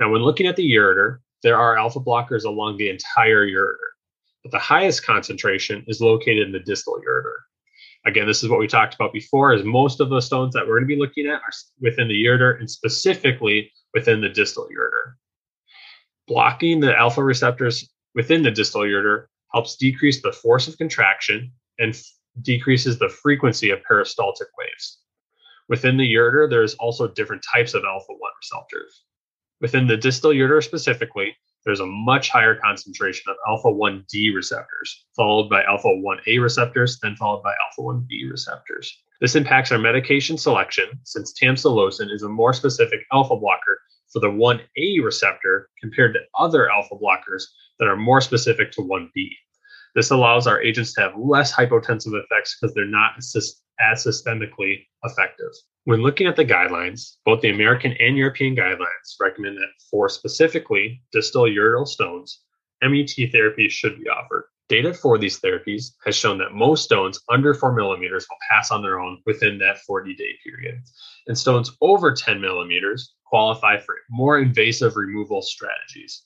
Now, 0.00 0.12
when 0.12 0.20
looking 0.20 0.46
at 0.46 0.56
the 0.56 0.70
ureter, 0.70 1.20
there 1.42 1.56
are 1.56 1.78
alpha 1.78 2.00
blockers 2.00 2.44
along 2.44 2.76
the 2.76 2.90
entire 2.90 3.46
ureter, 3.46 3.95
but 4.46 4.52
the 4.52 4.62
highest 4.62 5.04
concentration 5.04 5.84
is 5.88 6.00
located 6.00 6.46
in 6.46 6.52
the 6.52 6.60
distal 6.60 7.00
ureter. 7.04 7.34
Again, 8.06 8.28
this 8.28 8.44
is 8.44 8.48
what 8.48 8.60
we 8.60 8.68
talked 8.68 8.94
about 8.94 9.12
before, 9.12 9.52
is 9.52 9.64
most 9.64 9.98
of 9.98 10.08
the 10.08 10.20
stones 10.20 10.54
that 10.54 10.64
we're 10.64 10.78
going 10.78 10.88
to 10.88 10.94
be 10.94 11.00
looking 11.00 11.26
at 11.26 11.40
are 11.40 11.50
within 11.80 12.06
the 12.06 12.24
ureter 12.24 12.56
and 12.60 12.70
specifically 12.70 13.72
within 13.92 14.20
the 14.20 14.28
distal 14.28 14.68
ureter. 14.68 15.14
Blocking 16.28 16.78
the 16.78 16.96
alpha 16.96 17.24
receptors 17.24 17.92
within 18.14 18.44
the 18.44 18.52
distal 18.52 18.82
ureter 18.82 19.26
helps 19.52 19.74
decrease 19.74 20.22
the 20.22 20.30
force 20.30 20.68
of 20.68 20.78
contraction 20.78 21.50
and 21.80 21.92
f- 21.92 22.04
decreases 22.42 23.00
the 23.00 23.08
frequency 23.08 23.70
of 23.70 23.82
peristaltic 23.82 24.46
waves. 24.56 25.00
Within 25.68 25.96
the 25.96 26.14
ureter, 26.14 26.48
there's 26.48 26.74
also 26.74 27.08
different 27.08 27.44
types 27.52 27.74
of 27.74 27.82
alpha 27.84 28.12
1 28.12 28.30
receptors. 28.40 29.02
Within 29.60 29.88
the 29.88 29.96
distal 29.96 30.30
ureter 30.30 30.62
specifically, 30.62 31.34
there's 31.66 31.80
a 31.80 31.86
much 31.86 32.30
higher 32.30 32.54
concentration 32.54 33.30
of 33.30 33.36
alpha 33.46 33.68
1D 33.68 34.32
receptors, 34.34 35.04
followed 35.16 35.50
by 35.50 35.64
alpha 35.64 35.88
1A 35.88 36.40
receptors, 36.40 36.98
then 37.02 37.16
followed 37.16 37.42
by 37.42 37.50
alpha 37.50 37.82
1B 37.82 38.30
receptors. 38.30 39.02
This 39.20 39.34
impacts 39.34 39.72
our 39.72 39.78
medication 39.78 40.38
selection 40.38 40.86
since 41.02 41.34
tamsulosin 41.34 42.12
is 42.12 42.22
a 42.22 42.28
more 42.28 42.52
specific 42.52 43.00
alpha 43.12 43.36
blocker 43.36 43.80
for 44.12 44.20
the 44.20 44.28
1A 44.28 45.04
receptor 45.04 45.68
compared 45.80 46.14
to 46.14 46.20
other 46.38 46.70
alpha 46.70 46.94
blockers 46.94 47.42
that 47.80 47.88
are 47.88 47.96
more 47.96 48.20
specific 48.20 48.70
to 48.72 48.82
1B. 48.82 49.30
This 49.96 50.10
allows 50.10 50.46
our 50.46 50.60
agents 50.60 50.94
to 50.94 51.00
have 51.00 51.18
less 51.18 51.52
hypotensive 51.52 52.12
effects 52.22 52.56
because 52.60 52.74
they're 52.74 52.86
not 52.86 53.12
as 53.18 54.04
systemically 54.06 54.86
effective. 55.02 55.50
When 55.86 56.02
looking 56.02 56.26
at 56.26 56.34
the 56.34 56.44
guidelines, 56.44 57.12
both 57.24 57.42
the 57.42 57.50
American 57.50 57.92
and 58.00 58.18
European 58.18 58.56
guidelines 58.56 59.14
recommend 59.20 59.56
that 59.58 59.70
for 59.88 60.08
specifically 60.08 61.00
distal 61.12 61.44
ureteral 61.44 61.86
stones, 61.86 62.40
MET 62.82 63.12
therapy 63.30 63.68
should 63.68 63.96
be 64.02 64.08
offered. 64.08 64.46
Data 64.68 64.92
for 64.92 65.16
these 65.16 65.38
therapies 65.38 65.92
has 66.04 66.16
shown 66.16 66.38
that 66.38 66.54
most 66.54 66.82
stones 66.82 67.20
under 67.28 67.54
4 67.54 67.72
millimeters 67.72 68.26
will 68.28 68.36
pass 68.50 68.72
on 68.72 68.82
their 68.82 68.98
own 68.98 69.22
within 69.26 69.58
that 69.58 69.78
40 69.82 70.16
day 70.16 70.32
period, 70.44 70.82
and 71.28 71.38
stones 71.38 71.70
over 71.80 72.12
10 72.12 72.40
millimeters 72.40 73.14
qualify 73.24 73.78
for 73.78 73.94
more 74.10 74.40
invasive 74.40 74.96
removal 74.96 75.40
strategies. 75.40 76.24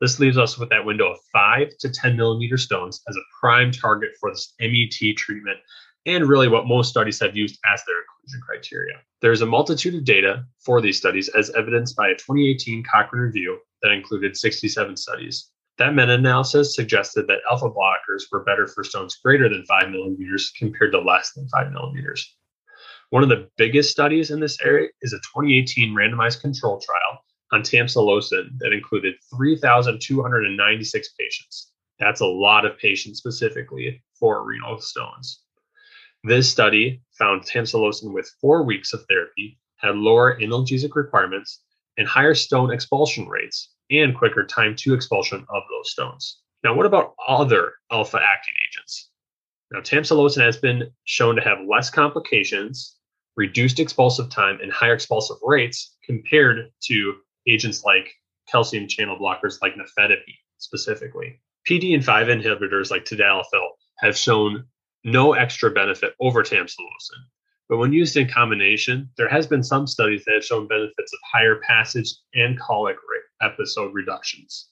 This 0.00 0.20
leaves 0.20 0.38
us 0.38 0.56
with 0.56 0.68
that 0.68 0.86
window 0.86 1.10
of 1.10 1.18
5 1.32 1.78
to 1.80 1.90
10 1.90 2.16
millimeter 2.16 2.56
stones 2.56 3.02
as 3.08 3.16
a 3.16 3.26
prime 3.40 3.72
target 3.72 4.10
for 4.20 4.30
this 4.30 4.54
MET 4.60 5.16
treatment, 5.16 5.58
and 6.06 6.28
really 6.28 6.48
what 6.48 6.66
most 6.66 6.90
studies 6.90 7.20
have 7.20 7.36
used 7.36 7.58
as 7.72 7.82
their 7.84 7.96
inclusion 8.00 8.40
criteria. 8.46 8.94
There's 9.20 9.42
a 9.42 9.46
multitude 9.46 9.94
of 9.94 10.04
data 10.04 10.44
for 10.58 10.80
these 10.80 10.98
studies, 10.98 11.28
as 11.28 11.50
evidenced 11.50 11.96
by 11.96 12.08
a 12.08 12.14
2018 12.14 12.84
Cochrane 12.90 13.22
review 13.22 13.58
that 13.82 13.92
included 13.92 14.36
67 14.36 14.96
studies. 14.96 15.50
That 15.78 15.94
meta 15.94 16.12
analysis 16.12 16.74
suggested 16.74 17.26
that 17.26 17.40
alpha 17.50 17.70
blockers 17.70 18.24
were 18.30 18.44
better 18.44 18.66
for 18.66 18.84
stones 18.84 19.16
greater 19.16 19.48
than 19.48 19.64
5 19.64 19.90
millimeters 19.90 20.52
compared 20.58 20.92
to 20.92 21.00
less 21.00 21.32
than 21.32 21.48
5 21.48 21.72
millimeters. 21.72 22.36
One 23.10 23.22
of 23.22 23.28
the 23.28 23.48
biggest 23.56 23.90
studies 23.90 24.30
in 24.30 24.40
this 24.40 24.60
area 24.62 24.88
is 25.02 25.12
a 25.12 25.18
2018 25.18 25.94
randomized 25.94 26.40
control 26.40 26.80
trial 26.80 27.24
on 27.52 27.62
tamsulosin 27.62 28.56
that 28.58 28.72
included 28.72 29.14
3,296 29.36 31.08
patients. 31.18 31.72
That's 31.98 32.20
a 32.20 32.26
lot 32.26 32.64
of 32.64 32.78
patients 32.78 33.18
specifically 33.18 34.02
for 34.18 34.46
renal 34.46 34.78
stones. 34.80 35.40
This 36.22 36.50
study 36.50 37.00
found 37.18 37.42
tamsulosin 37.42 38.12
with 38.12 38.30
four 38.42 38.62
weeks 38.62 38.92
of 38.92 39.06
therapy 39.06 39.58
had 39.76 39.96
lower 39.96 40.38
analgesic 40.38 40.94
requirements 40.94 41.62
and 41.96 42.06
higher 42.06 42.34
stone 42.34 42.70
expulsion 42.70 43.26
rates 43.26 43.72
and 43.90 44.14
quicker 44.14 44.44
time 44.44 44.76
to 44.76 44.92
expulsion 44.92 45.46
of 45.48 45.62
those 45.70 45.90
stones. 45.90 46.40
Now, 46.62 46.74
what 46.74 46.84
about 46.84 47.14
other 47.26 47.72
alpha 47.90 48.20
acting 48.22 48.54
agents? 48.68 49.08
Now, 49.72 49.80
tamsulosin 49.80 50.42
has 50.42 50.58
been 50.58 50.90
shown 51.04 51.36
to 51.36 51.42
have 51.42 51.66
less 51.66 51.88
complications, 51.88 52.96
reduced 53.36 53.80
expulsive 53.80 54.28
time, 54.28 54.58
and 54.60 54.70
higher 54.70 54.92
expulsive 54.92 55.38
rates 55.42 55.96
compared 56.04 56.70
to 56.82 57.14
agents 57.46 57.82
like 57.82 58.12
calcium 58.46 58.88
channel 58.88 59.16
blockers 59.18 59.62
like 59.62 59.74
nifedipine 59.74 60.36
specifically. 60.58 61.40
PDE5 61.66 62.04
inhibitors 62.42 62.90
like 62.90 63.06
tadalafil 63.06 63.68
have 64.00 64.18
shown 64.18 64.66
no 65.04 65.32
extra 65.34 65.70
benefit 65.70 66.14
over 66.20 66.42
tamsulosin. 66.42 67.20
But 67.68 67.78
when 67.78 67.92
used 67.92 68.16
in 68.16 68.28
combination, 68.28 69.08
there 69.16 69.28
has 69.28 69.46
been 69.46 69.62
some 69.62 69.86
studies 69.86 70.24
that 70.24 70.34
have 70.34 70.44
shown 70.44 70.66
benefits 70.66 71.12
of 71.12 71.18
higher 71.32 71.60
passage 71.60 72.12
and 72.34 72.58
colic 72.58 72.96
rate 72.96 73.50
episode 73.52 73.94
reductions. 73.94 74.70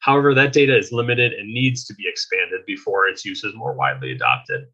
However, 0.00 0.34
that 0.34 0.52
data 0.52 0.76
is 0.76 0.92
limited 0.92 1.32
and 1.32 1.52
needs 1.52 1.84
to 1.84 1.94
be 1.94 2.08
expanded 2.08 2.60
before 2.66 3.06
its 3.06 3.24
use 3.24 3.44
is 3.44 3.54
more 3.54 3.74
widely 3.74 4.12
adopted. 4.12 4.66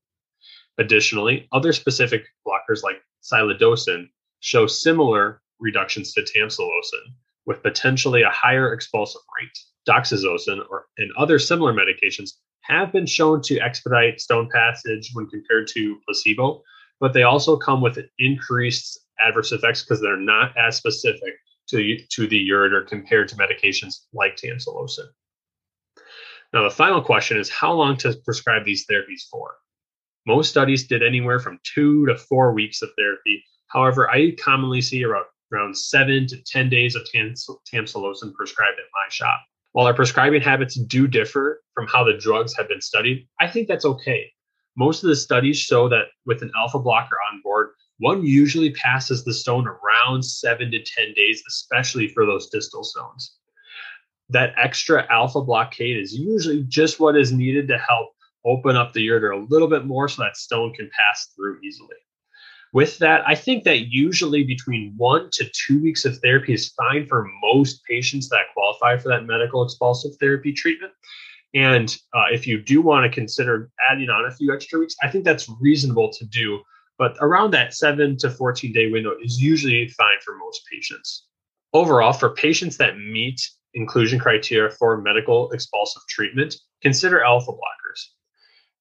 Additionally, 0.79 1.49
other 1.53 1.73
specific 1.73 2.25
blockers 2.47 2.83
like 2.83 3.03
silodosin 3.23 4.09
show 4.41 4.67
similar 4.67 5.43
reductions 5.59 6.13
to 6.13 6.23
tamsulosin 6.23 7.13
with 7.45 7.63
potentially 7.63 8.23
a 8.23 8.31
higher 8.31 8.73
expulsive 8.73 9.23
rate. 9.39 9.59
Doxazosin 9.89 10.65
or, 10.69 10.87
and 10.99 11.13
other 11.17 11.39
similar 11.39 11.73
medications 11.73 12.33
have 12.69 12.93
been 12.93 13.07
shown 13.07 13.43
to 13.43 13.61
expedite 13.61 14.21
stone 14.21 14.49
passage 14.53 15.11
when 15.13 15.29
compared 15.29 15.69
to 15.69 15.99
placebo, 16.05 16.63
but 17.01 17.13
they 17.13 17.23
also 17.23 17.57
come 17.57 17.81
with 17.81 17.99
increased 18.19 18.99
adverse 19.25 19.53
effects 19.53 19.83
because 19.83 20.01
they're 20.01 20.17
not 20.17 20.57
as 20.57 20.77
specific 20.77 21.35
to, 21.69 21.99
to 22.11 22.27
the 22.27 22.49
ureter 22.49 22.87
compared 22.87 23.29
to 23.29 23.37
medications 23.37 24.05
like 24.13 24.37
tamsulosin. 24.37 25.07
Now, 26.53 26.63
the 26.63 26.71
final 26.71 27.03
question 27.03 27.39
is 27.39 27.51
how 27.51 27.73
long 27.73 27.97
to 27.99 28.17
prescribe 28.25 28.65
these 28.65 28.87
therapies 28.87 29.23
for? 29.31 29.57
Most 30.27 30.51
studies 30.51 30.87
did 30.87 31.03
anywhere 31.03 31.39
from 31.39 31.61
two 31.63 32.07
to 32.07 32.17
four 32.17 32.53
weeks 32.53 32.83
of 32.83 32.91
therapy. 32.97 33.45
However, 33.69 34.11
I 34.11 34.35
commonly 34.43 34.81
see 34.81 35.05
around, 35.05 35.27
around 35.53 35.77
seven 35.77 36.27
to 36.29 36.43
10 36.43 36.69
days 36.69 36.97
of 36.97 37.07
tamsulosin 37.15 38.33
prescribed 38.35 38.79
at 38.79 38.91
my 38.93 39.09
shop. 39.11 39.41
While 39.77 39.89
our 39.89 39.93
prescribing 39.93 40.41
habits 40.41 40.75
do 40.75 41.07
differ 41.07 41.63
from 41.75 41.87
how 41.87 42.03
the 42.03 42.17
drugs 42.17 42.57
have 42.57 42.67
been 42.67 42.81
studied, 42.81 43.29
I 43.43 43.47
think 43.47 43.69
that's 43.69 43.85
okay. 43.85 44.33
Most 44.75 45.05
of 45.05 45.11
the 45.11 45.17
studies 45.17 45.59
show 45.59 45.87
that 45.91 46.07
with 46.25 46.41
an 46.41 46.51
alpha 46.57 46.79
blocker 46.79 47.19
on 47.31 47.43
board, 47.43 47.73
one 47.99 48.25
usually 48.25 48.71
passes 48.71 49.23
the 49.23 49.35
stone 49.35 49.69
around 49.69 50.25
seven 50.25 50.71
to 50.71 50.83
10 50.83 51.13
days, 51.15 51.43
especially 51.47 52.09
for 52.09 52.25
those 52.25 52.49
distal 52.49 52.85
stones. 52.85 53.37
That 54.31 54.55
extra 54.57 55.07
alpha 55.13 55.43
blockade 55.43 55.99
is 55.99 56.15
usually 56.15 56.63
just 56.63 56.99
what 56.99 57.15
is 57.15 57.31
needed 57.31 57.69
to 57.69 57.77
help 57.77 58.13
open 58.47 58.77
up 58.77 58.95
the 58.95 59.07
ureter 59.07 59.37
a 59.37 59.47
little 59.51 59.69
bit 59.69 59.85
more 59.85 60.09
so 60.09 60.23
that 60.23 60.39
stone 60.39 60.73
can 60.73 60.89
pass 60.99 61.35
through 61.37 61.61
easily. 61.61 61.97
With 62.77 62.99
that, 62.99 63.23
I 63.27 63.35
think 63.35 63.65
that 63.65 63.91
usually 63.91 64.45
between 64.45 64.93
one 64.99 65.31
to 65.33 65.49
two 65.49 65.83
weeks 65.83 66.05
of 66.05 66.19
therapy 66.19 66.53
is 66.53 66.75
fine 66.77 67.07
for 67.07 67.27
most 67.41 67.83
patients 67.85 68.29
that 68.29 68.53
qualify 68.53 68.99
for 68.99 69.09
that 69.09 69.25
medical 69.25 69.65
expulsive 69.65 70.15
therapy 70.21 70.53
treatment. 70.53 70.93
And 71.55 71.97
uh, 72.13 72.25
if 72.31 72.47
you 72.47 72.61
do 72.61 72.83
want 72.83 73.05
to 73.05 73.11
consider 73.11 73.71
adding 73.91 74.11
on 74.11 74.27
a 74.27 74.31
few 74.31 74.53
extra 74.53 74.79
weeks, 74.79 74.95
I 75.03 75.09
think 75.09 75.25
that's 75.25 75.49
reasonable 75.59 76.13
to 76.19 76.27
do. 76.27 76.61
But 76.99 77.17
around 77.23 77.53
that 77.53 77.73
seven 77.73 78.19
to 78.19 78.29
14 78.29 78.75
day 78.75 78.91
window 78.91 79.13
is 79.25 79.41
usually 79.41 79.89
fine 79.89 80.21
for 80.23 80.37
most 80.37 80.61
patients. 80.71 81.25
Overall, 81.73 82.13
for 82.13 82.35
patients 82.35 82.77
that 82.77 82.99
meet 82.99 83.41
inclusion 83.73 84.19
criteria 84.19 84.71
for 84.71 85.01
medical 85.01 85.51
expulsive 85.53 86.03
treatment, 86.11 86.55
consider 86.83 87.25
alpha 87.25 87.53
blockers. 87.53 88.16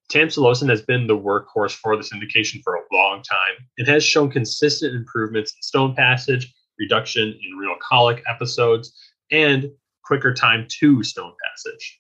Tamsulosin 0.10 0.70
has 0.70 0.82
been 0.82 1.08
the 1.08 1.18
workhorse 1.18 1.74
for 1.74 1.98
this 1.98 2.14
indication 2.14 2.62
for 2.64 2.76
a 2.76 2.84
long 2.94 3.24
time 3.24 3.68
and 3.78 3.88
has 3.88 4.04
shown 4.04 4.30
consistent 4.30 4.96
improvements 4.96 5.52
in 5.52 5.62
stone 5.62 5.96
passage, 5.96 6.54
reduction 6.80 7.28
in 7.28 7.58
renal 7.58 7.78
colic 7.82 8.24
episodes, 8.28 8.94
and 9.32 9.70
quicker 10.04 10.34
time 10.34 10.68
to 10.80 11.04
stone 11.04 11.34
passage. 11.50 12.00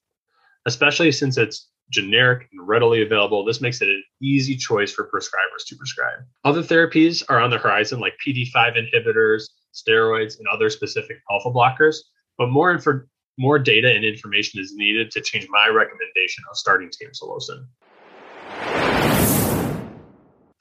Especially 0.65 1.11
since 1.11 1.37
it's 1.37 1.69
generic 1.91 2.47
and 2.51 2.67
readily 2.67 3.01
available, 3.01 3.43
this 3.43 3.61
makes 3.61 3.81
it 3.81 3.89
an 3.89 4.03
easy 4.21 4.55
choice 4.55 4.91
for 4.91 5.09
prescribers 5.09 5.65
to 5.67 5.75
prescribe. 5.75 6.19
Other 6.43 6.61
therapies 6.61 7.23
are 7.29 7.39
on 7.39 7.49
the 7.49 7.57
horizon, 7.57 7.99
like 7.99 8.13
PD5 8.25 8.53
inhibitors, 8.55 9.49
steroids, 9.73 10.37
and 10.37 10.47
other 10.47 10.69
specific 10.69 11.17
alpha 11.31 11.51
blockers, 11.51 11.97
but 12.37 12.49
more, 12.49 12.75
infor- 12.75 13.05
more 13.37 13.59
data 13.59 13.91
and 13.93 14.05
information 14.05 14.59
is 14.59 14.73
needed 14.75 15.11
to 15.11 15.21
change 15.21 15.47
my 15.49 15.67
recommendation 15.67 16.43
of 16.49 16.57
starting 16.57 16.89
tamsulosin. 16.89 17.65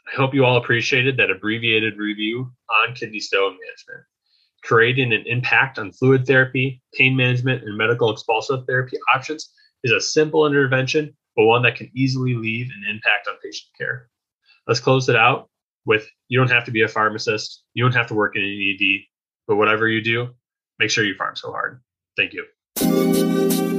I 0.07 0.17
hope 0.17 0.35
you 0.35 0.45
all 0.45 0.59
appreciated 0.59 1.17
that 1.17 1.31
abbreviated 1.31 1.97
review 1.97 2.53
on 2.71 2.95
kidney 2.95 3.21
stone 3.21 3.53
management. 3.53 4.07
Creating 4.63 5.13
an 5.13 5.25
impact 5.27 5.79
on 5.79 5.93
fluid 5.93 6.27
therapy, 6.27 6.83
pain 6.95 7.17
management, 7.17 7.65
and 7.65 7.77
medical 7.77 8.11
expulsive 8.11 8.65
therapy 8.67 8.97
options 9.15 9.51
is 9.83 9.93
a 9.93 10.01
simple 10.01 10.47
intervention, 10.47 11.15
but 11.37 11.45
one 11.45 11.63
that 11.63 11.77
can 11.77 11.91
easily 11.95 12.35
leave 12.35 12.67
an 12.67 12.91
impact 12.91 13.29
on 13.29 13.35
patient 13.43 13.71
care. 13.77 14.09
Let's 14.67 14.81
close 14.81 15.09
it 15.09 15.17
out 15.17 15.49
with 15.85 16.07
you 16.29 16.39
don't 16.39 16.51
have 16.51 16.65
to 16.65 16.71
be 16.71 16.83
a 16.83 16.89
pharmacist, 16.89 17.65
you 17.75 17.85
don't 17.85 17.95
have 17.95 18.09
to 18.09 18.15
work 18.15 18.37
in 18.37 18.43
an 18.43 18.77
ED, 18.81 19.01
but 19.47 19.57
whatever 19.57 19.89
you 19.89 20.03
do, 20.03 20.31
make 20.79 20.91
sure 20.91 21.05
you 21.05 21.15
farm 21.15 21.37
so 21.37 21.51
hard. 21.51 21.83
Thank 22.17 22.33
you. 22.33 23.74